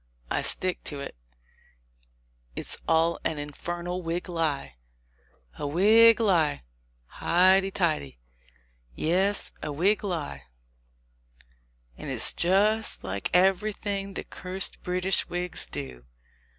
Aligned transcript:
I 0.31 0.41
stick 0.41 0.83
to 0.85 0.99
it, 0.99 1.15
it's 2.55 2.79
all 2.87 3.19
an 3.23 3.37
infernal 3.37 4.01
Whig 4.01 4.29
lie!" 4.29 4.77
"A 5.59 5.67
Whig 5.67 6.19
lie! 6.19 6.63
Highty 7.05 7.69
tighty!" 7.69 8.17
"Yes, 9.11 9.51
a 9.61 9.71
Whig 9.71 10.03
lie; 10.03 10.45
and 11.99 12.09
it's 12.09 12.33
just 12.33 13.03
like 13.03 13.29
everything 13.31 14.15
the 14.15 14.23
cursed 14.23 14.81
British 14.81 15.29
Whigs 15.29 15.67
do. 15.67 16.03